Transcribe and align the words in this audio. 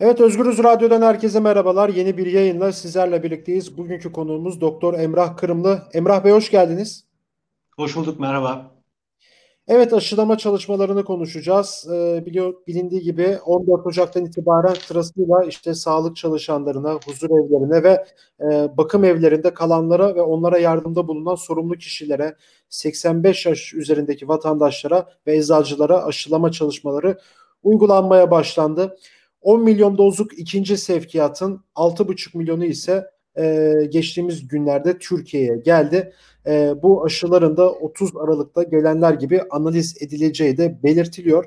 Evet 0.00 0.20
Özgürüz 0.20 0.58
Radyo'dan 0.58 1.02
herkese 1.02 1.40
merhabalar. 1.40 1.88
Yeni 1.88 2.18
bir 2.18 2.26
yayınla 2.26 2.72
sizlerle 2.72 3.22
birlikteyiz. 3.22 3.78
Bugünkü 3.78 4.12
konuğumuz 4.12 4.60
Doktor 4.60 4.94
Emrah 4.94 5.36
Kırımlı. 5.36 5.82
Emrah 5.92 6.24
Bey 6.24 6.32
hoş 6.32 6.50
geldiniz. 6.50 7.04
Hoş 7.76 7.96
bulduk, 7.96 8.20
merhaba. 8.20 8.70
Evet 9.68 9.92
aşılama 9.92 10.38
çalışmalarını 10.38 11.04
konuşacağız. 11.04 11.88
Ee, 11.92 12.22
biliyor, 12.26 12.54
bilindiği 12.66 13.00
gibi 13.00 13.38
14 13.44 13.86
Ocak'tan 13.86 14.24
itibaren 14.24 14.74
sırasıyla 14.74 15.44
işte 15.44 15.74
sağlık 15.74 16.16
çalışanlarına, 16.16 16.98
huzur 17.06 17.30
evlerine 17.30 17.82
ve 17.82 18.04
e, 18.40 18.76
bakım 18.76 19.04
evlerinde 19.04 19.54
kalanlara 19.54 20.14
ve 20.14 20.22
onlara 20.22 20.58
yardımda 20.58 21.08
bulunan 21.08 21.34
sorumlu 21.34 21.74
kişilere, 21.74 22.36
85 22.68 23.46
yaş 23.46 23.74
üzerindeki 23.74 24.28
vatandaşlara 24.28 25.08
ve 25.26 25.36
eczacılara 25.36 26.04
aşılama 26.04 26.52
çalışmaları 26.52 27.18
uygulanmaya 27.62 28.30
başlandı. 28.30 28.96
10 29.42 29.62
milyon 29.64 29.98
dozluk 29.98 30.38
ikinci 30.38 30.76
sevkiyatın 30.76 31.64
6,5 31.74 32.38
milyonu 32.38 32.64
ise 32.64 33.06
e, 33.38 33.72
geçtiğimiz 33.90 34.48
günlerde 34.48 34.98
Türkiye'ye 34.98 35.56
geldi. 35.56 36.12
E, 36.46 36.74
bu 36.82 37.04
aşıların 37.04 37.56
da 37.56 37.72
30 37.72 38.16
Aralık'ta 38.16 38.62
gelenler 38.62 39.14
gibi 39.14 39.42
analiz 39.50 40.02
edileceği 40.02 40.56
de 40.56 40.78
belirtiliyor. 40.82 41.44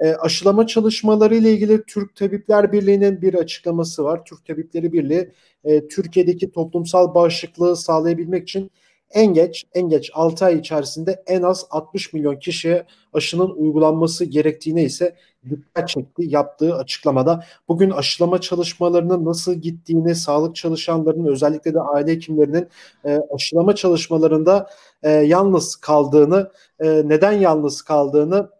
E, 0.00 0.14
aşılama 0.14 0.66
çalışmaları 0.66 1.36
ile 1.36 1.52
ilgili 1.52 1.82
Türk 1.82 2.16
Tabipler 2.16 2.72
Birliği'nin 2.72 3.22
bir 3.22 3.34
açıklaması 3.34 4.04
var. 4.04 4.24
Türk 4.24 4.46
Tabipleri 4.46 4.92
Birliği 4.92 5.30
e, 5.64 5.88
Türkiye'deki 5.88 6.50
toplumsal 6.50 7.14
bağışıklığı 7.14 7.76
sağlayabilmek 7.76 8.42
için 8.42 8.70
en 9.10 9.34
geç 9.34 9.64
en 9.74 9.88
geç 9.88 10.10
6 10.14 10.44
ay 10.44 10.58
içerisinde 10.58 11.22
en 11.26 11.42
az 11.42 11.66
60 11.70 12.12
milyon 12.12 12.36
kişiye 12.36 12.86
aşının 13.12 13.50
uygulanması 13.50 14.24
gerektiğine 14.24 14.82
ise 14.82 15.16
dikkat 15.50 15.88
çekti 15.88 16.22
yaptığı 16.26 16.74
açıklamada. 16.74 17.44
Bugün 17.68 17.90
aşılama 17.90 18.40
çalışmalarının 18.40 19.24
nasıl 19.24 19.54
gittiğini, 19.54 20.14
sağlık 20.14 20.56
çalışanlarının 20.56 21.26
özellikle 21.26 21.74
de 21.74 21.80
aile 21.80 22.12
hekimlerinin 22.12 22.68
e, 23.04 23.18
aşılama 23.34 23.74
çalışmalarında 23.74 24.70
e, 25.02 25.10
yalnız 25.10 25.76
kaldığını, 25.76 26.50
e, 26.80 27.08
neden 27.08 27.32
yalnız 27.32 27.82
kaldığını 27.82 28.50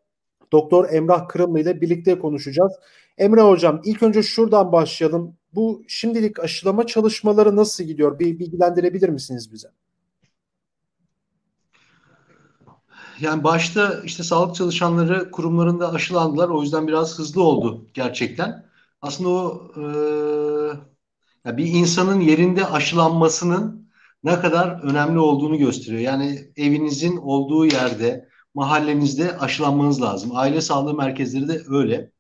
Doktor 0.53 0.93
Emrah 0.93 1.29
Kırımlı 1.29 1.61
ile 1.61 1.81
birlikte 1.81 2.19
konuşacağız. 2.19 2.73
Emre 3.19 3.41
Hocam 3.41 3.81
ilk 3.85 4.03
önce 4.03 4.23
şuradan 4.23 4.73
başlayalım. 4.73 5.37
Bu 5.55 5.83
şimdilik 5.89 6.41
aşılama 6.41 6.87
çalışmaları 6.87 7.57
nasıl 7.57 7.85
gidiyor? 7.85 8.19
Bir 8.19 8.39
bilgilendirebilir 8.39 9.09
misiniz 9.09 9.53
bize? 9.53 9.69
Yani 13.21 13.45
başta 13.45 14.01
işte 14.05 14.23
sağlık 14.23 14.55
çalışanları 14.55 15.31
kurumlarında 15.31 15.93
aşılandılar. 15.93 16.49
O 16.49 16.63
yüzden 16.63 16.89
biraz 16.89 17.19
hızlı 17.19 17.43
oldu 17.43 17.87
gerçekten. 17.95 18.67
Aslında 19.03 19.29
o 19.29 19.71
e, 21.47 21.57
bir 21.57 21.67
insanın 21.67 22.21
yerinde 22.21 22.67
aşılanmasının 22.67 23.91
ne 24.25 24.41
kadar 24.41 24.81
önemli 24.83 25.19
olduğunu 25.19 25.59
gösteriyor. 25.59 26.03
Yani 26.03 26.53
evinizin 26.57 27.17
olduğu 27.17 27.67
yerde, 27.67 28.29
mahallenizde 28.55 29.39
aşılanmanız 29.39 30.03
lazım. 30.03 30.31
Aile 30.35 30.61
sağlığı 30.61 30.95
merkezleri 30.95 31.49
de 31.49 31.63
öyle. 31.69 32.11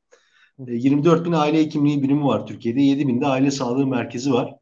24 0.58 1.20
e, 1.20 1.24
bin 1.24 1.32
aile 1.32 1.58
hekimliği 1.58 2.02
birimi 2.02 2.24
var 2.24 2.46
Türkiye'de. 2.46 2.80
7 2.82 3.08
bin 3.08 3.20
de 3.20 3.26
aile 3.26 3.50
sağlığı 3.50 3.86
merkezi 3.86 4.32
var. 4.32 4.54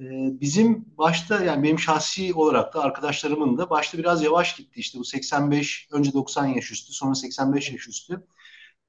Ee, 0.00 0.04
bizim 0.40 0.84
başta 0.98 1.44
yani 1.44 1.62
benim 1.62 1.78
şahsi 1.78 2.34
olarak 2.34 2.74
da 2.74 2.82
arkadaşlarımın 2.82 3.58
da 3.58 3.70
başta 3.70 3.98
biraz 3.98 4.22
yavaş 4.22 4.56
gitti. 4.56 4.80
İşte 4.80 4.98
bu 4.98 5.04
85, 5.04 5.88
önce 5.92 6.12
90 6.12 6.46
yaş 6.46 6.70
üstü, 6.70 6.92
sonra 6.92 7.14
85 7.14 7.70
yaş 7.72 7.88
üstü. 7.88 8.26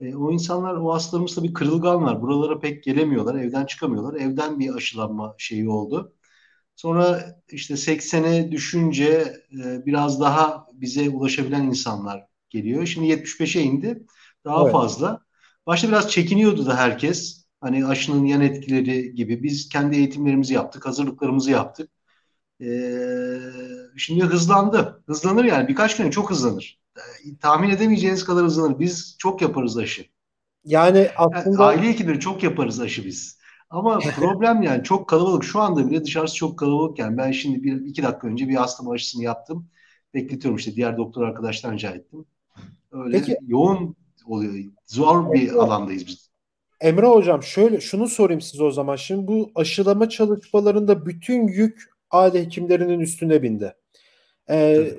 E, 0.01 0.15
o 0.15 0.31
insanlar, 0.31 0.75
o 0.75 0.93
hastalarımızda 0.93 1.43
bir 1.43 1.53
kırılgan 1.53 2.03
var. 2.03 2.21
Buralara 2.21 2.59
pek 2.59 2.83
gelemiyorlar, 2.83 3.35
evden 3.35 3.65
çıkamıyorlar. 3.65 4.21
Evden 4.21 4.59
bir 4.59 4.75
aşılanma 4.75 5.35
şeyi 5.37 5.69
oldu. 5.69 6.13
Sonra 6.75 7.35
işte 7.49 7.77
80'e 7.77 8.51
düşünce 8.51 9.33
e, 9.51 9.85
biraz 9.85 10.21
daha 10.21 10.67
bize 10.73 11.09
ulaşabilen 11.09 11.63
insanlar 11.63 12.27
geliyor. 12.49 12.85
Şimdi 12.85 13.07
75'e 13.07 13.61
indi. 13.61 14.05
Daha 14.45 14.63
evet. 14.63 14.71
fazla. 14.71 15.21
Başta 15.67 15.87
biraz 15.87 16.11
çekiniyordu 16.11 16.65
da 16.65 16.77
herkes. 16.77 17.44
Hani 17.65 17.85
aşının 17.85 18.25
yan 18.25 18.41
etkileri 18.41 19.15
gibi 19.15 19.43
biz 19.43 19.69
kendi 19.69 19.95
eğitimlerimizi 19.95 20.53
yaptık, 20.53 20.85
hazırlıklarımızı 20.85 21.51
yaptık. 21.51 21.89
Ee, 22.61 23.37
şimdi 23.97 24.23
hızlandı. 24.23 25.03
Hızlanır 25.07 25.43
yani 25.43 25.67
birkaç 25.67 25.97
gün 25.97 26.09
çok 26.09 26.29
hızlanır. 26.29 26.79
Ee, 26.97 27.37
tahmin 27.41 27.69
edemeyeceğiniz 27.69 28.25
kadar 28.25 28.45
hızlanır. 28.45 28.79
Biz 28.79 29.15
çok 29.19 29.41
yaparız 29.41 29.77
aşı. 29.77 30.05
Yani 30.65 31.09
aslında... 31.17 31.63
Yani 31.63 31.79
aile 31.79 31.89
hekimleri 31.89 32.19
çok 32.19 32.43
yaparız 32.43 32.79
aşı 32.79 33.05
biz. 33.05 33.39
Ama 33.69 33.99
problem 34.15 34.61
yani 34.61 34.83
çok 34.83 35.09
kalabalık. 35.09 35.43
Şu 35.43 35.59
anda 35.61 35.89
bile 35.89 36.03
dışarısı 36.03 36.35
çok 36.35 36.59
kalabalık 36.59 36.99
yani. 36.99 37.17
Ben 37.17 37.31
şimdi 37.31 37.63
bir 37.63 37.85
iki 37.85 38.03
dakika 38.03 38.27
önce 38.27 38.47
bir 38.47 38.55
hastama 38.55 38.91
aşısını 38.91 39.23
yaptım. 39.23 39.67
Bekletiyorum 40.13 40.57
işte 40.57 40.75
diğer 40.75 40.97
doktor 40.97 41.23
arkadaştan 41.23 41.73
rica 41.73 41.89
ettim. 41.89 42.25
Öyle 42.91 43.19
Peki. 43.19 43.37
yoğun 43.47 43.95
oluyor. 44.25 44.65
Zor 44.85 45.33
bir 45.33 45.51
alandayız 45.51 46.07
biz. 46.07 46.24
Emre 46.81 47.07
Hocam 47.07 47.43
şöyle 47.43 47.81
şunu 47.81 48.07
sorayım 48.07 48.41
size 48.41 48.63
o 48.63 48.71
zaman. 48.71 48.95
Şimdi 48.95 49.27
bu 49.27 49.51
aşılama 49.55 50.09
çalışmalarında 50.09 51.05
bütün 51.05 51.47
yük 51.47 51.83
aile 52.11 52.41
hekimlerinin 52.41 52.99
üstüne 52.99 53.43
bindi. 53.43 53.73
Ee, 54.49 54.91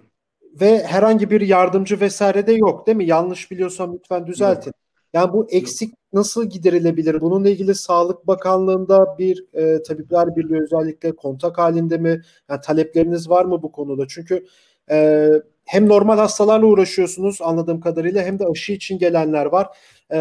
ve 0.60 0.82
herhangi 0.82 1.31
bir 1.31 1.41
yardımcı 1.41 2.00
vesaire 2.00 2.47
de 2.47 2.53
yok 2.53 2.86
değil 2.86 2.97
mi? 2.97 3.06
Yanlış 3.06 3.50
biliyorsam 3.50 3.94
lütfen 3.94 4.26
düzeltin. 4.26 4.72
Yani 5.12 5.32
bu 5.32 5.47
eksik 5.50 5.94
nasıl 6.12 6.50
giderilebilir? 6.50 7.20
Bununla 7.20 7.48
ilgili 7.48 7.75
Sağlık 7.75 8.26
Bakanlığı'nda 8.26 9.19
bir 9.19 9.44
e, 9.54 9.82
Tabipler 9.82 10.36
Birliği 10.36 10.62
özellikle 10.62 11.16
kontak 11.16 11.59
halinde 11.59 11.98
mi? 11.98 12.22
Yani 12.50 12.60
talepleriniz 12.60 13.31
var 13.31 13.44
mı 13.44 13.62
bu 13.62 13.72
konuda? 13.72 14.06
Çünkü 14.09 14.47
e, 14.91 15.28
hem 15.65 15.88
normal 15.88 16.19
hastalarla 16.19 16.66
uğraşıyorsunuz 16.66 17.38
anladığım 17.42 17.81
kadarıyla 17.81 18.22
hem 18.22 18.38
de 18.38 18.47
aşı 18.47 18.72
için 18.72 18.98
gelenler 18.98 19.47
var. 19.47 19.69
E, 20.12 20.19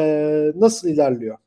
nasıl 0.56 0.90
ilerliyor? 0.90 1.38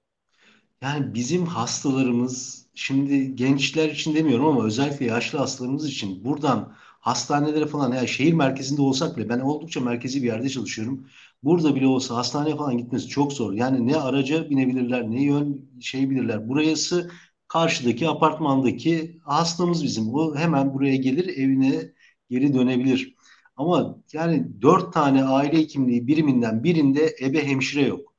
Yani 0.83 1.15
bizim 1.15 1.47
hastalarımız 1.47 2.67
şimdi 2.75 3.37
gençler 3.37 3.89
için 3.89 4.15
demiyorum 4.15 4.47
ama 4.47 4.65
özellikle 4.65 5.07
yaşlı 5.07 5.39
hastalarımız 5.39 5.87
için 5.89 6.25
buradan 6.25 6.73
hastanelere 7.01 7.67
falan 7.67 7.93
ya 7.93 8.07
şehir 8.07 8.33
merkezinde 8.33 8.83
olsak 8.83 9.17
bile 9.17 9.29
ben 9.29 9.41
oldukça 9.41 9.81
merkezi 9.81 10.23
bir 10.23 10.27
yerde 10.27 10.49
çalışıyorum. 10.49 11.07
Burada 11.43 11.75
bile 11.75 11.87
olsa 11.87 12.17
hastaneye 12.17 12.57
falan 12.57 12.79
gitmesi 12.79 13.09
çok 13.09 13.33
zor. 13.33 13.53
Yani 13.53 13.87
ne 13.87 13.97
araca 13.97 14.51
binebilirler 14.51 15.11
ne 15.11 15.23
yön 15.23 15.71
şey 15.81 16.11
bilirler. 16.11 16.49
Burası 16.49 17.11
karşıdaki 17.49 18.09
apartmandaki 18.09 19.21
hastamız 19.25 19.85
bizim. 19.85 20.15
O 20.15 20.37
hemen 20.37 20.75
buraya 20.75 20.97
gelir 20.97 21.29
evine 21.29 21.93
geri 22.31 22.55
dönebilir. 22.55 23.17
Ama 23.57 23.99
yani 24.13 24.63
dört 24.63 24.93
tane 24.93 25.25
aile 25.25 25.59
hekimliği 25.59 26.07
biriminden 26.07 26.65
birinde 26.65 27.17
ebe 27.23 27.47
hemşire 27.47 27.83
yok. 27.87 28.15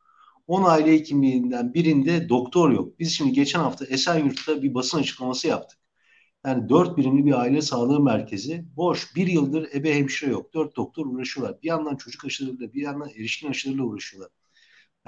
10 0.50 0.64
aile 0.64 0.92
hekimliğinden 0.92 1.74
birinde 1.74 2.30
doktor 2.30 2.72
yok. 2.72 3.00
Biz 3.00 3.12
şimdi 3.18 3.34
geçen 3.34 3.60
hafta 3.60 3.86
Esenyurt'ta 3.86 4.64
bir 4.64 4.74
basın 4.74 5.00
açıklaması 5.00 5.48
yaptık. 5.48 5.80
Yani 6.46 6.70
dört 6.70 6.98
birimli 6.98 7.26
bir 7.26 7.40
aile 7.42 7.62
sağlığı 7.62 8.00
merkezi 8.00 8.66
boş. 8.78 9.16
Bir 9.16 9.28
yıldır 9.28 9.70
ebe 9.76 9.96
hemşire 9.96 10.32
yok. 10.32 10.54
Dört 10.54 10.76
doktor 10.76 11.06
uğraşıyorlar. 11.06 11.62
Bir 11.64 11.68
yandan 11.68 11.96
çocuk 11.96 12.26
aşılarıyla 12.26 12.74
bir 12.74 12.82
yandan 12.82 13.10
erişkin 13.10 13.50
aşılarıyla 13.50 13.86
uğraşıyorlar. 13.86 14.32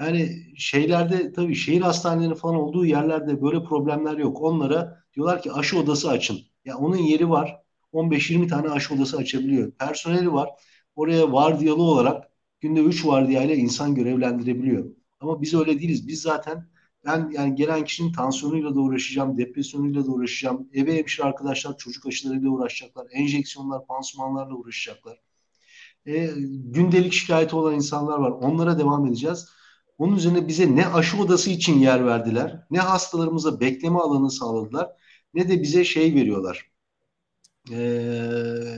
Yani 0.00 0.30
şeylerde 0.56 1.32
tabii 1.32 1.54
şehir 1.54 1.80
hastaneleri 1.80 2.34
falan 2.34 2.56
olduğu 2.56 2.86
yerlerde 2.86 3.42
böyle 3.42 3.64
problemler 3.64 4.18
yok. 4.18 4.42
Onlara 4.42 5.04
diyorlar 5.14 5.42
ki 5.42 5.52
aşı 5.52 5.78
odası 5.78 6.10
açın. 6.10 6.38
Ya 6.64 6.78
onun 6.78 6.96
yeri 6.96 7.30
var. 7.30 7.56
15-20 7.92 8.48
tane 8.48 8.70
aşı 8.70 8.94
odası 8.94 9.16
açabiliyor. 9.16 9.72
Personeli 9.72 10.32
var. 10.32 10.50
Oraya 10.96 11.32
vardiyalı 11.32 11.82
olarak 11.82 12.30
günde 12.60 12.80
3 12.80 13.06
vardiyayla 13.06 13.54
insan 13.54 13.94
görevlendirebiliyor. 13.94 15.01
Ama 15.22 15.42
biz 15.42 15.54
öyle 15.54 15.80
değiliz. 15.80 16.08
Biz 16.08 16.22
zaten 16.22 16.66
ben 17.04 17.30
yani 17.34 17.54
gelen 17.54 17.84
kişinin 17.84 18.12
tansiyonuyla 18.12 18.74
da 18.74 18.80
uğraşacağım, 18.80 19.38
depresyonuyla 19.38 20.06
da 20.06 20.10
uğraşacağım. 20.10 20.68
Eve 20.72 20.96
hemşire 20.96 21.26
arkadaşlar 21.26 21.78
çocuk 21.78 22.06
aşılarıyla 22.06 22.50
uğraşacaklar. 22.50 23.06
Enjeksiyonlar, 23.12 23.86
pansumanlarla 23.86 24.54
uğraşacaklar. 24.54 25.18
E, 26.06 26.30
gündelik 26.64 27.12
şikayeti 27.12 27.56
olan 27.56 27.74
insanlar 27.74 28.18
var. 28.18 28.30
Onlara 28.30 28.78
devam 28.78 29.06
edeceğiz. 29.06 29.48
Onun 29.98 30.16
üzerine 30.16 30.48
bize 30.48 30.76
ne 30.76 30.86
aşı 30.86 31.22
odası 31.22 31.50
için 31.50 31.78
yer 31.78 32.06
verdiler, 32.06 32.66
ne 32.70 32.78
hastalarımıza 32.78 33.60
bekleme 33.60 33.98
alanı 33.98 34.30
sağladılar, 34.30 34.90
ne 35.34 35.48
de 35.48 35.62
bize 35.62 35.84
şey 35.84 36.14
veriyorlar. 36.14 36.72
Ee, 37.70 38.76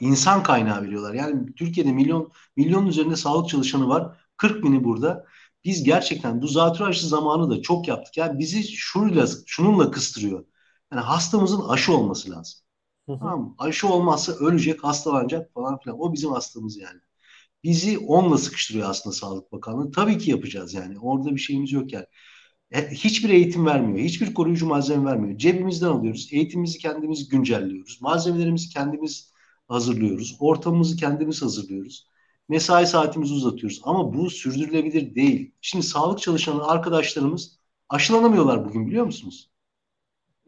insan 0.00 0.42
kaynağı 0.42 0.82
veriyorlar. 0.82 1.14
Yani 1.14 1.54
Türkiye'de 1.54 1.92
milyon 1.92 2.32
milyonun 2.56 2.86
üzerinde 2.86 3.16
sağlık 3.16 3.48
çalışanı 3.48 3.88
var. 3.88 4.20
40 4.36 4.64
bini 4.64 4.84
burada 4.84 5.26
biz 5.64 5.84
gerçekten 5.84 6.42
bu 6.42 6.48
zatürre 6.48 6.88
aşı 6.88 7.06
zamanı 7.06 7.50
da 7.50 7.62
çok 7.62 7.88
yaptık. 7.88 8.16
Yani 8.16 8.38
bizi 8.38 8.62
şununla, 8.64 9.26
şununla 9.46 9.90
kıstırıyor. 9.90 10.44
Yani 10.92 11.02
hastamızın 11.02 11.68
aşı 11.68 11.92
olması 11.96 12.30
lazım. 12.30 12.60
Tamam 13.06 13.54
Aşı 13.58 13.88
olmazsa 13.88 14.32
ölecek, 14.32 14.84
hastalanacak 14.84 15.54
falan 15.54 15.78
filan. 15.78 16.00
O 16.00 16.12
bizim 16.12 16.30
hastamız 16.30 16.76
yani. 16.76 17.00
Bizi 17.64 17.98
onunla 17.98 18.38
sıkıştırıyor 18.38 18.90
aslında 18.90 19.16
Sağlık 19.16 19.52
Bakanlığı. 19.52 19.92
Tabii 19.92 20.18
ki 20.18 20.30
yapacağız 20.30 20.74
yani. 20.74 20.98
Orada 20.98 21.30
bir 21.34 21.40
şeyimiz 21.40 21.72
yok 21.72 21.92
yani. 21.92 22.06
E, 22.70 22.90
hiçbir 22.90 23.30
eğitim 23.30 23.66
vermiyor. 23.66 23.98
Hiçbir 23.98 24.34
koruyucu 24.34 24.66
malzeme 24.66 25.04
vermiyor. 25.04 25.38
Cebimizden 25.38 25.88
alıyoruz. 25.88 26.28
Eğitimimizi 26.32 26.78
kendimiz 26.78 27.28
güncelliyoruz. 27.28 27.98
Malzemelerimizi 28.02 28.68
kendimiz 28.68 29.32
hazırlıyoruz. 29.68 30.36
Ortamımızı 30.40 30.96
kendimiz 30.96 31.42
hazırlıyoruz. 31.42 32.08
Mesai 32.48 32.86
saatimizi 32.86 33.34
uzatıyoruz. 33.34 33.80
Ama 33.84 34.14
bu 34.14 34.30
sürdürülebilir 34.30 35.14
değil. 35.14 35.52
Şimdi 35.60 35.86
sağlık 35.86 36.18
çalışanı 36.18 36.66
arkadaşlarımız 36.66 37.58
aşılanamıyorlar 37.88 38.64
bugün 38.64 38.86
biliyor 38.86 39.04
musunuz? 39.04 39.50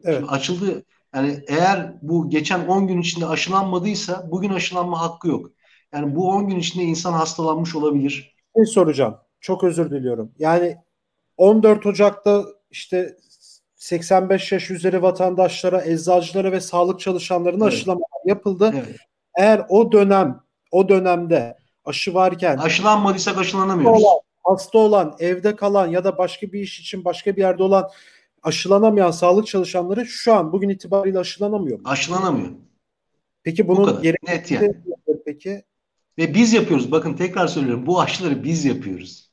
Evet. 0.03 0.17
Şimdi 0.17 0.31
açıldı. 0.31 0.83
Yani 1.15 1.43
eğer 1.47 1.93
bu 2.01 2.29
geçen 2.29 2.67
10 2.67 2.87
gün 2.87 3.01
içinde 3.01 3.25
aşılanmadıysa 3.25 4.27
bugün 4.31 4.49
aşılanma 4.49 5.01
hakkı 5.01 5.27
yok. 5.27 5.51
Yani 5.93 6.15
bu 6.15 6.29
10 6.29 6.47
gün 6.47 6.59
içinde 6.59 6.83
insan 6.83 7.13
hastalanmış 7.13 7.75
olabilir. 7.75 8.35
Ne 8.55 8.65
soracağım? 8.65 9.17
Çok 9.39 9.63
özür 9.63 9.91
diliyorum. 9.91 10.31
Yani 10.39 10.77
14 11.37 11.85
Ocak'ta 11.85 12.45
işte 12.71 13.17
85 13.75 14.51
yaş 14.51 14.71
üzeri 14.71 15.01
vatandaşlara, 15.01 15.85
eczacılara 15.85 16.51
ve 16.51 16.61
sağlık 16.61 16.99
çalışanlarına 16.99 17.63
evet. 17.63 17.73
aşılamalar 17.73 18.25
yapıldı. 18.25 18.73
Evet. 18.75 18.95
Eğer 19.37 19.65
o 19.69 19.91
dönem, 19.91 20.39
o 20.71 20.89
dönemde 20.89 21.57
aşı 21.87 22.13
varken 22.13 22.57
aşılanmadıysak 22.57 23.37
aşılanamıyoruz. 23.37 24.03
Olan, 24.03 24.19
hasta 24.43 24.77
olan, 24.77 25.15
evde 25.19 25.55
kalan 25.55 25.87
ya 25.87 26.03
da 26.03 26.17
başka 26.17 26.51
bir 26.51 26.59
iş 26.59 26.79
için 26.79 27.05
başka 27.05 27.35
bir 27.35 27.41
yerde 27.41 27.63
olan 27.63 27.89
aşılanamayan 28.43 29.11
sağlık 29.11 29.47
çalışanları 29.47 30.05
şu 30.05 30.33
an 30.33 30.51
bugün 30.51 30.69
itibariyle 30.69 31.19
aşılanamıyor 31.19 31.79
mu? 31.79 31.83
Aşılanamıyor. 31.89 32.51
Peki 33.43 33.67
bunun 33.67 33.97
Bu 33.97 34.03
Net 34.03 34.51
yani. 34.51 34.75
peki? 35.25 35.63
Ve 36.17 36.33
biz 36.33 36.53
yapıyoruz. 36.53 36.91
Bakın 36.91 37.13
tekrar 37.13 37.47
söylüyorum. 37.47 37.85
Bu 37.85 38.01
aşıları 38.01 38.43
biz 38.43 38.65
yapıyoruz. 38.65 39.31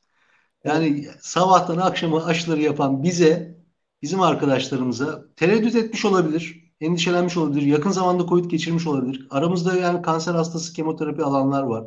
Yani 0.63 1.07
sabahtan 1.21 1.77
akşama 1.77 2.25
aşıları 2.25 2.61
yapan 2.61 3.03
bize, 3.03 3.57
bizim 4.01 4.21
arkadaşlarımıza 4.21 5.25
tereddüt 5.35 5.75
etmiş 5.75 6.05
olabilir, 6.05 6.71
endişelenmiş 6.81 7.37
olabilir, 7.37 7.61
yakın 7.61 7.91
zamanda 7.91 8.27
COVID 8.27 8.45
geçirmiş 8.45 8.87
olabilir. 8.87 9.27
Aramızda 9.29 9.75
yani 9.75 10.01
kanser 10.01 10.35
hastası 10.35 10.73
kemoterapi 10.73 11.23
alanlar 11.23 11.63
var. 11.63 11.83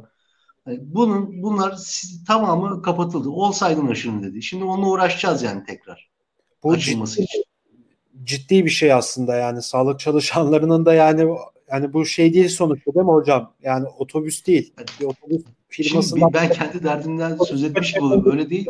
Yani 0.69 0.81
bunun 0.83 1.43
bunlar 1.43 1.79
tamamı 2.27 2.83
kapatıldı. 2.83 3.31
Olsaydın 3.31 3.87
aşının 3.87 4.23
dedi. 4.23 4.43
Şimdi 4.43 4.65
onunla 4.65 4.89
uğraşacağız 4.89 5.43
yani 5.43 5.65
tekrar. 5.65 6.11
Bu 6.63 6.73
açılması 6.73 7.15
ciddi, 7.15 7.25
için. 7.25 7.45
Ciddi 8.25 8.65
bir 8.65 8.71
şey 8.71 8.93
aslında 8.93 9.37
yani 9.37 9.63
sağlık 9.63 10.01
çalışanlarının 10.01 10.87
da 10.87 10.95
yani 10.95 11.37
yani 11.73 11.93
bu 11.93 12.07
şey 12.07 12.35
değil 12.35 12.49
sonuçta 12.49 12.95
değil 12.95 13.07
mi 13.07 13.13
hocam? 13.13 13.55
Yani 13.63 13.87
otobüs 13.99 14.47
değil. 14.47 14.75
Bir 15.01 15.05
otobüs 15.05 15.43
firmasından... 15.69 16.21
Şimdi 16.21 16.35
ben 16.35 16.51
kendi 16.51 16.85
derdimden 16.85 17.37
söz 17.37 17.65
etmiş 17.65 17.93
gibi 17.93 18.05
oluyorum. 18.05 18.33
Öyle 18.33 18.51
değil. 18.51 18.67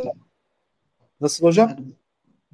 Nasıl 1.21 1.47
hocam? 1.47 1.69
Yani, 1.69 1.81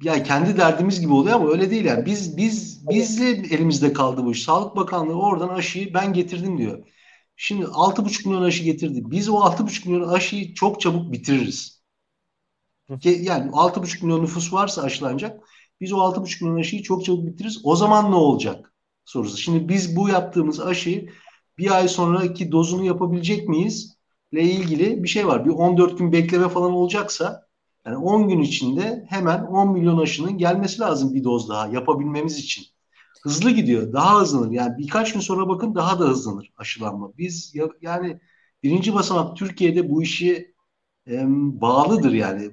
yani 0.03 0.23
kendi 0.23 0.57
derdimiz 0.57 0.99
gibi 0.99 1.13
oluyor 1.13 1.35
ama 1.35 1.51
öyle 1.51 1.71
değil 1.71 1.85
yani. 1.85 2.05
Biz 2.05 2.37
biz 2.37 2.87
bizle 2.89 3.29
elimizde 3.29 3.93
kaldı 3.93 4.25
bu 4.25 4.31
iş. 4.31 4.43
Sağlık 4.43 4.75
Bakanlığı 4.75 5.21
oradan 5.21 5.49
aşıyı 5.49 5.93
ben 5.93 6.13
getirdim 6.13 6.57
diyor. 6.57 6.83
Şimdi 7.35 7.65
6,5 7.65 8.27
milyon 8.27 8.43
aşı 8.43 8.63
getirdi. 8.63 9.01
Biz 9.05 9.29
o 9.29 9.33
6,5 9.33 9.89
milyon 9.89 10.09
aşıyı 10.09 10.53
çok 10.53 10.81
çabuk 10.81 11.11
bitiririz. 11.11 11.83
Yani 13.03 13.51
6,5 13.51 14.03
milyon 14.03 14.23
nüfus 14.23 14.53
varsa 14.53 14.81
aşılanacak. 14.81 15.39
Biz 15.81 15.93
o 15.93 15.97
6,5 15.97 16.43
milyon 16.43 16.59
aşıyı 16.59 16.83
çok 16.83 17.05
çabuk 17.05 17.25
bitiririz. 17.25 17.61
O 17.63 17.75
zaman 17.75 18.11
ne 18.11 18.15
olacak? 18.15 18.73
Sorusu. 19.05 19.37
Şimdi 19.37 19.69
biz 19.69 19.95
bu 19.95 20.09
yaptığımız 20.09 20.59
aşıyı 20.59 21.09
bir 21.57 21.71
ay 21.71 21.87
sonraki 21.87 22.51
dozunu 22.51 22.85
yapabilecek 22.85 23.49
miyiz? 23.49 23.95
ile 24.31 24.43
ilgili 24.43 25.03
bir 25.03 25.07
şey 25.07 25.27
var. 25.27 25.45
Bir 25.45 25.49
14 25.49 25.97
gün 25.97 26.11
bekleme 26.11 26.49
falan 26.49 26.71
olacaksa 26.71 27.47
yani 27.85 27.97
10 27.97 28.27
gün 28.27 28.41
içinde 28.41 29.05
hemen 29.09 29.43
10 29.43 29.71
milyon 29.71 29.97
aşının 29.97 30.37
gelmesi 30.37 30.81
lazım 30.81 31.13
bir 31.13 31.23
doz 31.23 31.49
daha 31.49 31.67
yapabilmemiz 31.67 32.39
için. 32.39 32.65
Hızlı 33.25 33.51
gidiyor. 33.51 33.93
Daha 33.93 34.21
hızlanır. 34.21 34.51
Yani 34.51 34.77
birkaç 34.77 35.13
gün 35.13 35.19
sonra 35.19 35.49
bakın 35.49 35.75
daha 35.75 35.99
da 35.99 36.05
hızlanır 36.05 36.51
aşılanma. 36.57 37.17
Biz 37.17 37.55
ya, 37.55 37.69
yani 37.81 38.19
birinci 38.63 38.93
basamak 38.93 39.37
Türkiye'de 39.37 39.89
bu 39.89 40.03
işi 40.03 40.53
e, 41.07 41.23
bağlıdır 41.61 42.11
yani. 42.11 42.51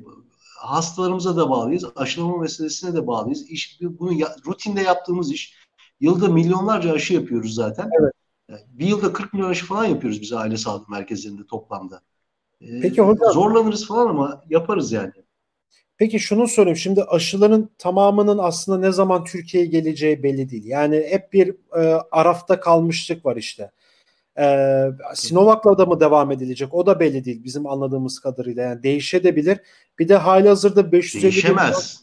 Hastalarımıza 0.59 1.37
da 1.37 1.51
bağlıyız. 1.51 1.85
Aşılama 1.97 2.37
meselesine 2.37 2.95
de 2.95 3.07
bağlıyız. 3.07 3.51
İş, 3.51 3.81
bunu 3.81 4.13
ya, 4.13 4.37
rutinde 4.47 4.81
yaptığımız 4.81 5.33
iş. 5.33 5.55
Yılda 6.01 6.29
milyonlarca 6.29 6.93
aşı 6.93 7.15
yapıyoruz 7.15 7.55
zaten. 7.55 7.91
Evet. 8.01 8.67
Bir 8.69 8.87
yılda 8.87 9.13
40 9.13 9.33
milyon 9.33 9.51
aşı 9.51 9.67
falan 9.67 9.85
yapıyoruz 9.85 10.21
biz 10.21 10.33
aile 10.33 10.57
sağlık 10.57 10.89
merkezlerinde 10.89 11.47
toplamda. 11.47 12.01
Ee, 12.61 12.81
Peki 12.81 13.03
hocam. 13.03 13.33
Zorlanırız 13.33 13.87
falan 13.87 14.09
ama 14.09 14.43
yaparız 14.51 14.93
yani. 14.93 15.13
Peki 15.97 16.21
şunu 16.21 16.49
sorayım. 16.49 16.77
Şimdi 16.77 17.03
aşıların 17.03 17.71
tamamının 17.79 18.39
aslında 18.39 18.79
ne 18.79 18.93
zaman 18.93 19.25
Türkiye'ye 19.25 19.69
geleceği 19.71 20.23
belli 20.23 20.51
değil. 20.51 20.65
Yani 20.67 21.07
hep 21.11 21.33
bir 21.33 21.55
e, 21.77 21.81
arafta 22.11 22.61
kalmışlık 22.61 23.27
var 23.27 23.37
işte. 23.37 23.71
E, 24.39 24.67
Sinovac'la 25.15 25.79
da 25.79 25.87
mı 25.87 26.01
devam 26.01 26.31
edilecek? 26.31 26.75
O 26.75 26.87
da 26.87 27.01
belli 27.01 27.25
değil 27.25 27.45
bizim 27.45 27.67
anladığımız 27.67 28.21
kadarıyla. 28.21 28.63
Yani 28.63 28.83
değişebilir. 28.83 29.59
Bir 29.99 30.09
de 30.09 30.17
hali 30.17 30.49
hazırda 30.49 30.93
550 30.93 31.23
Değişemez. 31.23 32.03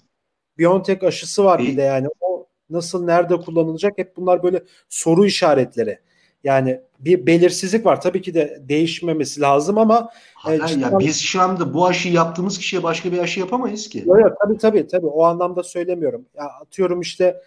BioNTech 0.58 1.04
aşısı 1.04 1.46
var 1.46 1.60
bir 1.60 1.78
de 1.78 1.82
yani. 1.82 2.08
O 2.20 2.48
nasıl 2.70 3.06
nerede 3.06 3.38
kullanılacak? 3.38 3.98
Hep 3.98 4.18
bunlar 4.18 4.44
böyle 4.44 4.64
soru 4.90 5.26
işaretleri. 5.26 6.00
Yani 6.44 6.82
bir 7.00 7.26
belirsizlik 7.26 7.86
var. 7.86 8.02
Tabii 8.02 8.22
ki 8.22 8.34
de 8.34 8.64
değişmemesi 8.70 9.42
lazım 9.42 9.78
ama 9.78 10.10
Hayır, 10.36 10.78
e, 10.78 10.80
ya 10.80 11.00
biz 11.00 11.22
şu 11.22 11.42
anda 11.42 11.74
bu 11.74 11.88
aşıyı 11.88 12.14
yaptığımız 12.14 12.58
kişiye 12.58 12.84
başka 12.84 13.12
bir 13.12 13.18
aşı 13.18 13.40
yapamayız 13.40 13.90
ki. 13.90 14.04
Yok 14.06 14.20
yok 14.20 14.38
tabii 14.44 14.58
tabii 14.58 14.88
tabii 14.88 15.08
o 15.08 15.24
anlamda 15.24 15.64
söylemiyorum. 15.64 16.26
Ya 16.38 16.44
atıyorum 16.62 17.02
işte 17.02 17.42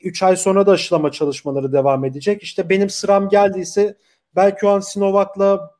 3 0.00 0.22
e, 0.22 0.26
ay 0.26 0.36
sonra 0.36 0.66
da 0.66 0.72
aşılama 0.72 1.12
çalışmaları 1.12 1.72
devam 1.72 2.04
edecek. 2.04 2.42
İşte 2.42 2.68
benim 2.68 2.90
sıram 2.90 3.28
geldiyse 3.28 3.96
belki 4.36 4.66
o 4.66 4.70
an 4.70 4.80
Sinovac'la 4.80 5.70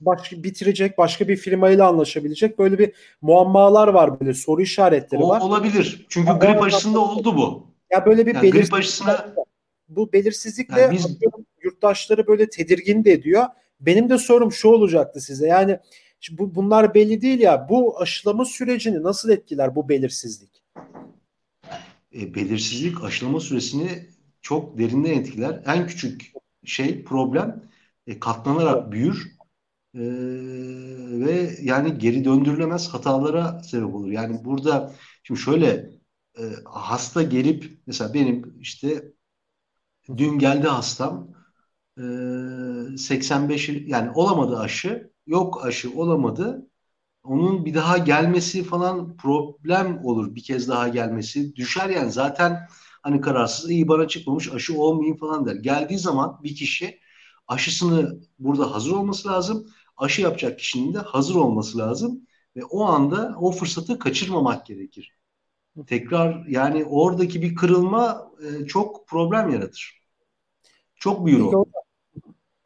başka 0.00 0.42
bitirecek, 0.42 0.98
başka 0.98 1.28
bir 1.28 1.36
firmayla 1.36 1.88
anlaşabilecek. 1.88 2.58
Böyle 2.58 2.78
bir 2.78 2.92
muammalar 3.22 3.88
var 3.88 4.20
böyle 4.20 4.34
soru 4.34 4.62
işaretleri 4.62 5.22
o, 5.22 5.28
var. 5.28 5.40
Olabilir. 5.40 6.06
Çünkü 6.08 6.28
ya, 6.28 6.36
grip 6.36 6.62
aşısında 6.62 7.00
oldu 7.00 7.36
bu. 7.36 7.66
Ya 7.90 8.06
böyle 8.06 8.26
bir 8.26 8.34
yani 8.34 8.50
grip 8.50 8.74
aşısına 8.74 9.34
bu 9.88 10.12
belirsizlikle 10.12 10.80
yani 10.80 10.94
biz... 10.94 11.18
yurttaşları 11.76 12.26
böyle 12.26 12.48
tedirgin 12.48 13.04
de 13.04 13.12
ediyor. 13.12 13.44
Benim 13.80 14.10
de 14.10 14.18
sorum 14.18 14.52
şu 14.52 14.68
olacaktı 14.68 15.20
size. 15.20 15.46
Yani 15.46 15.78
bu 16.30 16.54
bunlar 16.54 16.94
belli 16.94 17.22
değil 17.22 17.40
ya. 17.40 17.66
Bu 17.68 18.00
aşılama 18.00 18.44
sürecini 18.44 19.02
nasıl 19.02 19.30
etkiler 19.30 19.76
bu 19.76 19.88
belirsizlik? 19.88 20.64
E, 22.14 22.34
belirsizlik 22.34 23.04
aşılama 23.04 23.40
süresini 23.40 23.88
çok 24.42 24.78
derinden 24.78 25.10
etkiler. 25.10 25.62
En 25.66 25.86
küçük 25.86 26.32
şey 26.64 27.04
problem 27.04 27.62
e, 28.06 28.20
katlanarak 28.20 28.92
büyür 28.92 29.36
e, 29.94 30.00
ve 31.26 31.50
yani 31.62 31.98
geri 31.98 32.24
döndürülemez 32.24 32.88
hatalara 32.88 33.62
sebep 33.62 33.94
olur. 33.94 34.10
Yani 34.10 34.44
burada 34.44 34.92
şimdi 35.22 35.40
şöyle 35.40 35.90
e, 36.38 36.42
hasta 36.64 37.22
gelip 37.22 37.78
mesela 37.86 38.14
benim 38.14 38.56
işte 38.60 39.02
Dün 40.16 40.38
geldi 40.38 40.66
hastam. 40.66 41.28
E, 41.98 42.02
85 42.98 43.68
yani 43.68 44.10
olamadı 44.14 44.58
aşı. 44.58 45.10
Yok 45.26 45.66
aşı 45.66 45.92
olamadı. 46.00 46.70
Onun 47.24 47.64
bir 47.64 47.74
daha 47.74 47.98
gelmesi 47.98 48.64
falan 48.64 49.16
problem 49.16 50.04
olur. 50.04 50.34
Bir 50.34 50.42
kez 50.44 50.68
daha 50.68 50.88
gelmesi. 50.88 51.56
Düşer 51.56 51.88
yani 51.90 52.12
zaten 52.12 52.68
hani 53.02 53.20
kararsız 53.20 53.70
iyi 53.70 53.88
bana 53.88 54.08
çıkmamış 54.08 54.52
aşı 54.52 54.80
olmayayım 54.80 55.16
falan 55.18 55.46
der. 55.46 55.56
Geldiği 55.56 55.98
zaman 55.98 56.40
bir 56.44 56.56
kişi 56.56 57.00
aşısını 57.48 58.20
burada 58.38 58.74
hazır 58.74 58.92
olması 58.92 59.28
lazım. 59.28 59.68
Aşı 59.96 60.22
yapacak 60.22 60.58
kişinin 60.58 60.94
de 60.94 60.98
hazır 60.98 61.34
olması 61.34 61.78
lazım. 61.78 62.20
Ve 62.56 62.64
o 62.64 62.84
anda 62.84 63.36
o 63.40 63.52
fırsatı 63.52 63.98
kaçırmamak 63.98 64.66
gerekir. 64.66 65.16
Tekrar 65.86 66.46
yani 66.46 66.84
oradaki 66.84 67.42
bir 67.42 67.56
kırılma 67.56 68.30
e, 68.62 68.66
çok 68.66 69.08
problem 69.08 69.50
yaratır. 69.50 70.00
Çok 70.96 71.26
büyür 71.26 71.40
o. 71.40 71.60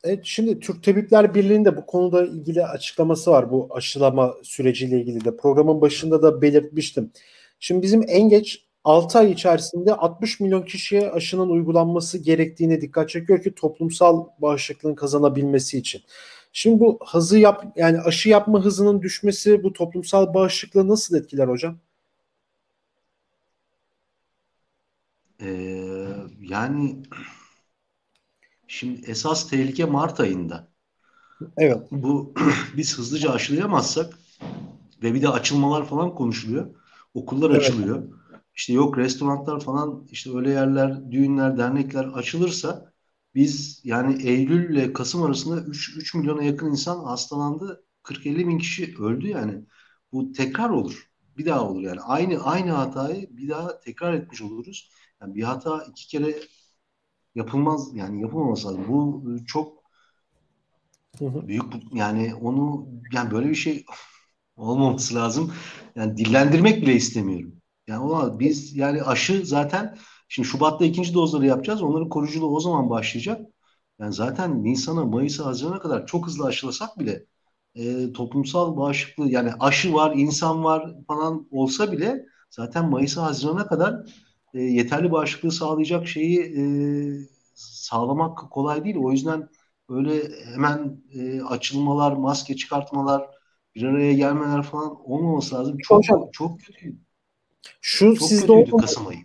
Evet, 0.04 0.20
şimdi 0.24 0.60
Türk 0.60 0.82
Tabipler 0.84 1.34
Birliği'nin 1.34 1.76
bu 1.76 1.86
konuda 1.86 2.26
ilgili 2.26 2.64
açıklaması 2.64 3.30
var 3.30 3.50
bu 3.50 3.68
aşılama 3.70 4.34
süreciyle 4.42 5.00
ilgili 5.00 5.24
de. 5.24 5.36
Programın 5.36 5.80
başında 5.80 6.22
da 6.22 6.42
belirtmiştim. 6.42 7.12
Şimdi 7.60 7.82
bizim 7.82 8.04
en 8.08 8.28
geç 8.28 8.64
6 8.84 9.18
ay 9.18 9.32
içerisinde 9.32 9.94
60 9.94 10.40
milyon 10.40 10.62
kişiye 10.62 11.10
aşının 11.10 11.48
uygulanması 11.48 12.18
gerektiğine 12.18 12.80
dikkat 12.80 13.08
çekiyor 13.08 13.42
ki 13.42 13.54
toplumsal 13.54 14.26
bağışıklığın 14.38 14.94
kazanabilmesi 14.94 15.78
için. 15.78 16.02
Şimdi 16.52 16.80
bu 16.80 16.98
hızı 17.12 17.38
yap 17.38 17.64
yani 17.76 18.00
aşı 18.00 18.28
yapma 18.28 18.64
hızının 18.64 19.02
düşmesi 19.02 19.62
bu 19.62 19.72
toplumsal 19.72 20.34
bağışıklığı 20.34 20.88
nasıl 20.88 21.16
etkiler 21.16 21.48
hocam? 21.48 21.78
Ee, 25.42 26.06
yani 26.40 26.96
Şimdi 28.70 29.10
esas 29.10 29.50
tehlike 29.50 29.84
Mart 29.84 30.20
ayında. 30.20 30.68
Evet. 31.56 31.88
Bu 31.90 32.34
biz 32.76 32.98
hızlıca 32.98 33.32
aşılayamazsak 33.32 34.18
ve 35.02 35.14
bir 35.14 35.22
de 35.22 35.28
açılmalar 35.28 35.86
falan 35.86 36.14
konuşuluyor. 36.14 36.74
Okullar 37.14 37.50
evet. 37.50 37.60
açılıyor. 37.60 38.02
İşte 38.54 38.72
yok 38.72 38.98
restoranlar 38.98 39.60
falan 39.60 40.06
işte 40.10 40.36
öyle 40.36 40.50
yerler, 40.50 41.10
düğünler, 41.10 41.58
dernekler 41.58 42.04
açılırsa 42.04 42.92
biz 43.34 43.80
yani 43.84 44.22
Eylül 44.22 44.70
ile 44.70 44.92
Kasım 44.92 45.22
arasında 45.22 45.60
3, 45.60 45.96
3 45.96 46.14
milyona 46.14 46.42
yakın 46.42 46.70
insan 46.70 47.04
hastalandı. 47.04 47.84
40-50 48.02 48.48
bin 48.48 48.58
kişi 48.58 48.94
öldü 48.98 49.28
yani. 49.28 49.64
Bu 50.12 50.32
tekrar 50.32 50.70
olur. 50.70 51.10
Bir 51.36 51.46
daha 51.46 51.68
olur 51.68 51.82
yani. 51.82 52.00
Aynı 52.00 52.44
aynı 52.44 52.70
hatayı 52.70 53.28
bir 53.30 53.48
daha 53.48 53.80
tekrar 53.80 54.14
etmiş 54.14 54.42
oluruz. 54.42 54.90
Yani 55.20 55.34
bir 55.34 55.42
hata 55.42 55.84
iki 55.84 56.08
kere 56.08 56.34
yapılmaz 57.34 57.94
yani 57.94 58.20
yapılmaması 58.22 58.68
lazım. 58.68 58.84
Bu 58.88 59.24
çok 59.46 59.80
büyük 61.20 61.64
yani 61.92 62.34
onu 62.34 62.88
yani 63.12 63.30
böyle 63.30 63.48
bir 63.48 63.54
şey 63.54 63.84
olmaması 64.56 65.14
lazım. 65.14 65.52
Yani 65.96 66.16
dillendirmek 66.16 66.82
bile 66.82 66.94
istemiyorum. 66.94 67.52
Yani 67.86 68.04
o 68.04 68.38
biz 68.38 68.76
yani 68.76 69.02
aşı 69.02 69.46
zaten 69.46 69.96
şimdi 70.28 70.48
Şubat'ta 70.48 70.84
ikinci 70.84 71.14
dozları 71.14 71.46
yapacağız. 71.46 71.82
Onların 71.82 72.08
koruyuculuğu 72.08 72.56
o 72.56 72.60
zaman 72.60 72.90
başlayacak. 72.90 73.40
Yani 74.00 74.12
zaten 74.12 74.64
Nisan'a, 74.64 75.04
Mayıs'a, 75.04 75.46
Haziran'a 75.46 75.78
kadar 75.78 76.06
çok 76.06 76.26
hızlı 76.26 76.46
aşılasak 76.46 76.98
bile 76.98 77.26
e, 77.74 78.12
toplumsal 78.12 78.76
bağışıklığı 78.76 79.30
yani 79.30 79.52
aşı 79.60 79.94
var, 79.94 80.12
insan 80.16 80.64
var 80.64 80.94
falan 81.06 81.48
olsa 81.50 81.92
bile 81.92 82.26
zaten 82.50 82.90
Mayıs'a, 82.90 83.22
Haziran'a 83.22 83.66
kadar 83.66 83.94
e, 84.54 84.60
yeterli 84.60 85.12
bağışıklığı 85.12 85.52
sağlayacak 85.52 86.08
şeyi 86.08 86.40
e, 86.40 86.62
sağlamak 87.54 88.50
kolay 88.50 88.84
değil. 88.84 88.96
O 88.96 89.12
yüzden 89.12 89.48
öyle 89.88 90.22
hemen 90.54 91.02
e, 91.14 91.42
açılmalar, 91.42 92.12
maske 92.12 92.56
çıkartmalar, 92.56 93.30
bir 93.74 93.82
araya 93.82 94.12
gelmeler 94.12 94.62
falan 94.62 95.10
olmaması 95.10 95.54
lazım. 95.54 95.78
Çok 95.78 95.98
Hocam, 95.98 96.28
çok 96.32 96.60
kötü. 96.60 96.96
Şu 97.80 98.14
çok 98.14 98.28
sizde 98.28 98.46
kötüydü 98.46 98.76
Kasım 98.76 99.06
ayı. 99.06 99.18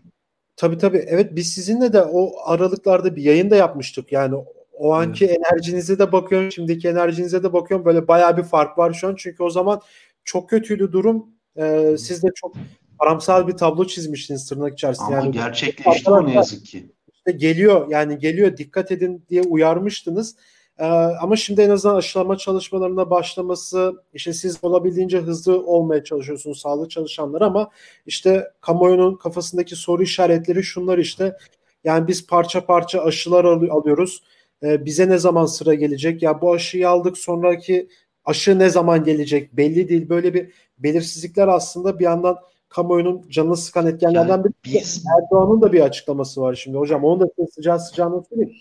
Tabii 0.55 0.77
tabii. 0.77 1.05
Evet 1.07 1.35
biz 1.35 1.53
sizinle 1.53 1.93
de 1.93 2.03
o 2.03 2.31
aralıklarda 2.45 3.15
bir 3.15 3.23
yayın 3.23 3.49
da 3.49 3.55
yapmıştık. 3.55 4.11
Yani 4.11 4.35
o 4.73 4.93
anki 4.93 5.25
evet. 5.25 5.37
enerjinize 5.37 5.99
de 5.99 6.11
bakıyorum, 6.11 6.51
şimdiki 6.51 6.87
enerjinize 6.87 7.43
de 7.43 7.53
bakıyorum. 7.53 7.85
Böyle 7.85 8.07
bayağı 8.07 8.37
bir 8.37 8.43
fark 8.43 8.77
var 8.77 8.93
şu 8.93 9.07
an. 9.07 9.15
Çünkü 9.17 9.43
o 9.43 9.49
zaman 9.49 9.81
çok 10.23 10.49
kötüydü 10.49 10.91
durum. 10.91 11.25
Ee, 11.57 11.95
siz 11.99 12.23
de 12.23 12.27
çok 12.35 12.55
karamsar 12.99 13.47
bir 13.47 13.57
tablo 13.57 13.85
çizmiştiniz 13.85 14.49
tırnak 14.49 14.73
içerisinde. 14.73 15.07
Ama 15.07 15.15
yani 15.15 15.31
gerçekleşti 15.31 16.11
o 16.11 16.27
ne 16.27 16.33
yazık 16.33 16.65
ki. 16.65 16.91
İşte 17.13 17.31
geliyor 17.31 17.87
yani 17.89 18.17
geliyor 18.17 18.57
dikkat 18.57 18.91
edin 18.91 19.25
diye 19.29 19.41
uyarmıştınız. 19.41 20.35
Ee, 20.79 20.85
ama 21.21 21.35
şimdi 21.35 21.61
en 21.61 21.69
azından 21.69 21.95
aşılama 21.95 22.37
çalışmalarına 22.37 23.09
başlaması, 23.09 24.03
işte 24.13 24.33
siz 24.33 24.63
olabildiğince 24.63 25.19
hızlı 25.19 25.65
olmaya 25.65 26.03
çalışıyorsunuz 26.03 26.59
sağlık 26.61 26.91
çalışanları 26.91 27.45
ama 27.45 27.69
işte 28.05 28.51
kamuoyunun 28.61 29.15
kafasındaki 29.15 29.75
soru 29.75 30.03
işaretleri 30.03 30.63
şunlar 30.63 30.97
işte. 30.97 31.37
Yani 31.83 32.07
biz 32.07 32.27
parça 32.27 32.65
parça 32.65 33.01
aşılar 33.01 33.45
alıyoruz. 33.45 34.23
Ee, 34.63 34.85
bize 34.85 35.09
ne 35.09 35.17
zaman 35.17 35.45
sıra 35.45 35.73
gelecek? 35.73 36.23
Ya 36.23 36.41
bu 36.41 36.53
aşıyı 36.53 36.89
aldık 36.89 37.17
sonraki 37.17 37.87
aşı 38.25 38.59
ne 38.59 38.69
zaman 38.69 39.03
gelecek? 39.03 39.57
Belli 39.57 39.89
değil. 39.89 40.09
Böyle 40.09 40.33
bir 40.33 40.51
belirsizlikler 40.79 41.47
aslında 41.47 41.99
bir 41.99 42.03
yandan 42.03 42.37
kamuoyunun 42.69 43.29
canını 43.29 43.57
sıkan 43.57 43.87
etkenlerden 43.87 44.43
biri. 44.43 44.53
Biz... 44.65 45.03
Erdoğan'ın 45.17 45.61
da 45.61 45.73
bir 45.73 45.81
açıklaması 45.81 46.41
var 46.41 46.53
şimdi. 46.55 46.77
Hocam 46.77 47.03
onu 47.03 47.19
da 47.19 47.45
sıcağı 47.55 47.79
sıcağına 47.79 48.23
söyleyeyim. 48.29 48.55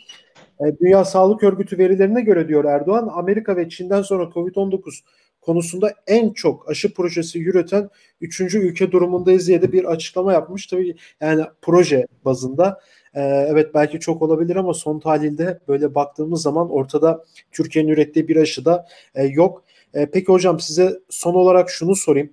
E, 0.61 0.79
Dünya 0.81 1.05
Sağlık 1.05 1.43
Örgütü 1.43 1.79
verilerine 1.79 2.21
göre 2.21 2.49
diyor 2.49 2.65
Erdoğan, 2.65 3.11
Amerika 3.13 3.57
ve 3.57 3.69
Çin'den 3.69 4.03
sonra 4.03 4.25
Covid-19 4.25 5.01
konusunda 5.41 5.95
en 6.07 6.31
çok 6.31 6.71
aşı 6.71 6.95
projesi 6.95 7.39
yürüten 7.39 7.91
üçüncü 8.21 8.59
ülke 8.59 8.93
durumundayız 8.93 9.49
diye 9.49 9.63
de 9.63 9.73
bir 9.73 9.85
açıklama 9.85 10.33
yapmış. 10.33 10.67
Tabii 10.67 10.97
yani 11.21 11.45
proje 11.63 12.07
bazında 12.25 12.81
e, 13.15 13.21
evet 13.23 13.75
belki 13.75 14.01
çok 14.01 14.23
olabilir 14.23 14.57
ama 14.57 14.75
son 14.75 15.01
tahlilde 15.01 15.59
böyle 15.69 15.95
baktığımız 15.95 16.43
zaman 16.43 16.71
ortada 16.71 17.25
Türkiye'nin 17.53 17.91
ürettiği 17.91 18.29
bir 18.29 18.37
aşı 18.37 18.65
da 18.65 18.87
e, 19.15 19.25
yok. 19.25 19.65
Peki 20.13 20.27
hocam 20.27 20.61
size 20.61 20.99
son 21.11 21.35
olarak 21.35 21.71
şunu 21.71 21.97
sorayım. 21.97 22.31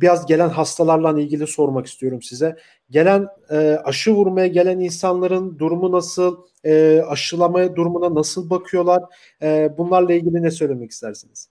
Biraz 0.00 0.26
gelen 0.26 0.48
hastalarla 0.48 1.20
ilgili 1.20 1.46
sormak 1.46 1.86
istiyorum 1.86 2.22
size. 2.22 2.56
Gelen 2.90 3.28
aşı 3.84 4.14
vurmaya 4.14 4.46
gelen 4.46 4.80
insanların 4.80 5.58
durumu 5.58 5.92
nasıl? 5.92 6.36
e, 6.64 7.02
aşılama 7.08 7.76
durumuna 7.76 8.14
nasıl 8.14 8.50
bakıyorlar? 8.50 9.02
E, 9.42 9.74
bunlarla 9.78 10.12
ilgili 10.12 10.42
ne 10.42 10.50
söylemek 10.50 10.90
istersiniz? 10.90 11.48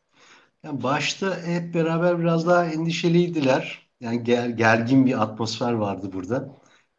Yani 0.64 0.84
başta 0.84 1.44
hep 1.46 1.74
beraber 1.74 2.20
biraz 2.20 2.48
daha 2.48 2.66
endişeliydiler. 2.66 3.90
Yani 4.02 4.24
ger, 4.24 4.50
gergin 4.50 5.06
bir 5.06 5.22
atmosfer 5.22 5.74
vardı 5.74 6.10
burada. 6.14 6.50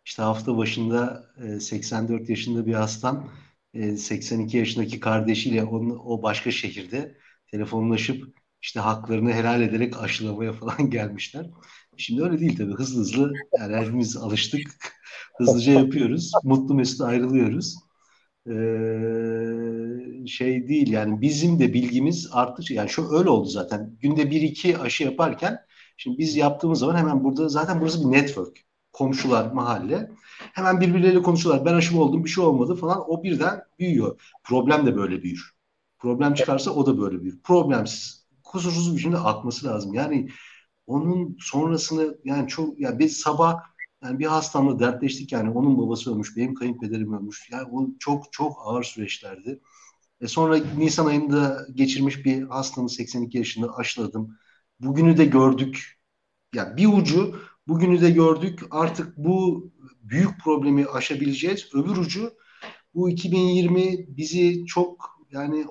İşte 0.05 0.23
hafta 0.23 0.57
başında 0.57 1.25
e, 1.45 1.61
84 1.61 2.29
yaşında 2.29 2.67
bir 2.67 2.75
hastam 2.75 3.31
e, 3.75 3.97
82 3.97 4.57
yaşındaki 4.57 5.01
kardeşiyle 5.01 5.65
onun, 5.65 6.01
o 6.05 6.23
başka 6.23 6.51
şehirde 6.51 7.15
telefonlaşıp 7.47 8.35
işte 8.65 8.81
haklarını 8.81 9.33
helal 9.33 9.63
ederek 9.63 10.03
aşılamaya 10.03 10.53
falan 10.53 10.91
gelmişler. 10.91 11.47
Şimdi 11.97 12.23
öyle 12.23 12.41
değil 12.41 12.57
tabii. 12.57 12.73
Hızlı 12.73 13.01
hızlı 13.01 13.33
yani 13.59 13.77
hepimiz 13.77 14.17
alıştık. 14.17 14.77
Hızlıca 15.39 15.73
yapıyoruz. 15.73 16.33
Mutlu 16.45 16.75
mesut 16.75 17.01
ayrılıyoruz. 17.01 17.77
E, 18.47 18.53
şey 20.27 20.69
değil 20.69 20.91
yani 20.91 21.21
bizim 21.21 21.59
de 21.59 21.73
bilgimiz 21.75 22.29
arttıkça 22.33 22.75
yani 22.75 22.89
şu 22.89 23.13
öyle 23.13 23.29
oldu 23.29 23.49
zaten. 23.49 23.97
Günde 24.01 24.31
bir 24.31 24.43
iki 24.43 24.79
aşı 24.79 25.05
yaparken 25.05 25.59
şimdi 25.97 26.19
biz 26.19 26.37
yaptığımız 26.37 26.79
zaman 26.79 26.97
hemen 26.97 27.25
burada 27.25 27.49
zaten 27.49 27.81
burası 27.81 28.01
bir 28.01 28.17
network. 28.17 28.59
Komşular 28.93 29.53
mahalle. 29.53 30.11
Hemen 30.53 30.81
birbirleriyle 30.81 31.23
konuşuyorlar. 31.23 31.65
Ben 31.65 31.75
aşım 31.75 31.99
oldum 31.99 32.25
bir 32.25 32.31
şey 32.31 32.45
olmadı 32.45 32.75
falan. 32.77 33.11
O 33.11 33.23
birden 33.23 33.63
büyüyor. 33.79 34.21
Problem 34.45 34.87
de 34.87 34.97
böyle 34.97 35.23
büyür. 35.23 35.55
Problem 35.99 36.35
çıkarsa 36.35 36.71
o 36.71 36.87
da 36.87 36.99
böyle 36.99 37.23
büyür. 37.23 37.41
Problemsiz 37.43 38.24
kusursuz 38.55 38.95
bir 38.95 39.01
şekilde 39.01 39.19
akması 39.19 39.67
lazım 39.67 39.95
yani 39.95 40.29
onun 40.87 41.37
sonrasını 41.41 42.19
yani 42.25 42.49
çok 42.49 42.81
ya 42.81 42.89
yani 42.91 42.99
biz 42.99 43.17
sabah 43.17 43.61
yani 44.05 44.19
bir 44.19 44.27
hastamla 44.27 44.79
dertleştik 44.81 45.33
yani 45.33 45.51
onun 45.51 45.79
babası 45.79 46.13
ölmüş, 46.13 46.37
benim 46.37 46.55
kayınpederim 46.55 47.13
ölmüş. 47.15 47.49
Yani 47.53 47.69
o 47.73 47.87
çok 48.01 48.33
çok 48.33 48.57
ağır 48.65 48.83
süreçlerdi. 48.85 49.61
E 50.21 50.29
sonra 50.29 50.57
Nisan 50.79 51.07
ayında 51.07 51.67
geçirmiş 51.75 52.25
bir 52.25 52.43
hastamı 52.43 52.91
82 52.91 53.39
yaşında 53.39 53.77
aşıladım. 53.77 54.39
Bugünü 54.81 55.17
de 55.17 55.25
gördük. 55.25 55.99
Yani 56.55 56.77
bir 56.77 56.87
ucu 56.87 57.41
bugünü 57.69 58.01
de 58.01 58.11
gördük. 58.11 58.61
Artık 58.71 59.17
bu 59.17 59.71
büyük 60.03 60.41
problemi 60.45 60.87
aşabileceğiz. 60.87 61.75
Öbür 61.75 61.97
ucu 61.97 62.35
bu 62.95 63.11
2020 63.11 64.17
bizi 64.17 64.67
çok 64.67 65.11
yani 65.33 65.67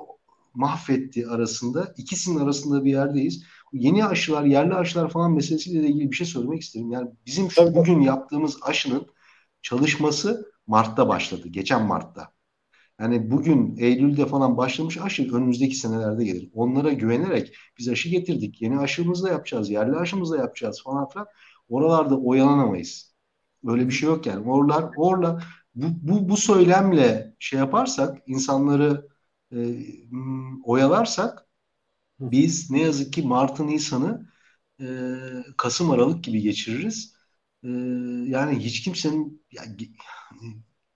mahvetti 0.54 1.28
arasında. 1.28 1.94
İkisinin 1.98 2.40
arasında 2.40 2.86
bir 2.86 2.92
yerdeyiz 2.92 3.44
yeni 3.74 4.06
aşılar, 4.06 4.44
yerli 4.44 4.74
aşılar 4.74 5.10
falan 5.10 5.32
meselesiyle 5.32 5.88
ilgili 5.88 6.12
bir 6.12 6.16
şey 6.16 6.28
söylemek 6.28 6.62
isterim. 6.62 6.92
Yani 6.92 7.10
bizim 7.26 7.52
şu 7.52 7.76
bugün 7.76 8.02
yaptığımız 8.02 8.58
aşının 8.62 9.08
çalışması 9.62 10.52
Mart'ta 10.68 11.08
başladı. 11.08 11.48
Geçen 11.48 11.86
Mart'ta. 11.86 12.34
Yani 13.00 13.32
bugün 13.32 13.78
Eylül'de 13.78 14.26
falan 14.26 14.58
başlamış 14.58 14.98
aşı 14.98 15.36
önümüzdeki 15.36 15.76
senelerde 15.76 16.26
gelir. 16.26 16.50
Onlara 16.54 16.94
güvenerek 16.94 17.56
biz 17.80 17.90
aşı 17.90 18.10
getirdik. 18.10 18.62
Yeni 18.62 18.80
aşımızla 18.80 19.30
yapacağız, 19.30 19.70
yerli 19.70 19.96
aşımızla 19.96 20.38
yapacağız 20.38 20.84
falan 20.84 21.10
filan. 21.10 21.28
Oyalalarda 21.70 22.20
oyalanamayız. 22.20 23.16
Öyle 23.68 23.88
bir 23.88 23.92
şey 23.92 24.10
yok 24.10 24.26
yani. 24.26 24.50
Oralar, 24.52 24.86
orla 24.98 25.44
bu, 25.76 25.86
bu, 26.02 26.30
bu 26.30 26.38
söylemle 26.38 27.36
şey 27.40 27.60
yaparsak, 27.60 28.18
insanları 28.28 29.08
e, 29.54 29.60
oyalarsak 30.64 31.48
biz 32.20 32.72
ne 32.72 32.82
yazık 32.82 33.14
ki 33.14 33.22
Mart'ı 33.22 33.68
Nisan'ı 33.68 34.28
e, 34.82 34.88
Kasım 35.58 35.92
Aralık 35.92 36.24
gibi 36.24 36.42
geçiririz. 36.42 37.16
E, 37.64 37.70
yani 38.28 38.60
hiç 38.60 38.82
kimsenin 38.82 39.46
yani, 39.52 39.76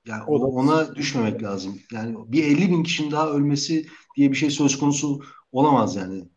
yani 0.05 0.23
ona 0.23 0.95
düşmemek 0.95 1.43
lazım. 1.43 1.79
Yani 1.91 2.15
bir 2.27 2.43
50 2.43 2.69
bin 2.69 2.83
kişinin 2.83 3.11
daha 3.11 3.29
ölmesi 3.29 3.87
diye 4.17 4.31
bir 4.31 4.35
şey 4.35 4.49
söz 4.49 4.77
konusu 4.79 5.21
olamaz 5.51 5.95
yani. 5.95 6.29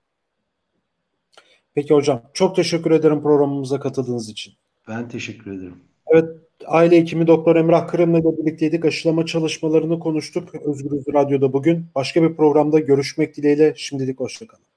Peki 1.74 1.94
hocam 1.94 2.22
çok 2.34 2.56
teşekkür 2.56 2.90
ederim 2.90 3.22
programımıza 3.22 3.80
katıldığınız 3.80 4.30
için. 4.30 4.54
Ben 4.88 5.08
teşekkür 5.08 5.52
ederim. 5.52 5.76
Evet 6.06 6.28
aile 6.66 6.96
hekimi 7.00 7.26
Doktor 7.26 7.56
Emrah 7.56 7.88
Kırım'la 7.88 8.24
da 8.24 8.38
birlikteydik. 8.38 8.84
Aşılama 8.84 9.26
çalışmalarını 9.26 9.98
konuştuk 9.98 10.54
Özgür 10.54 10.90
Radyo'da 11.14 11.52
bugün. 11.52 11.86
Başka 11.94 12.22
bir 12.22 12.36
programda 12.36 12.78
görüşmek 12.78 13.36
dileğiyle 13.36 13.74
şimdilik 13.76 14.20
hoşçakalın. 14.20 14.69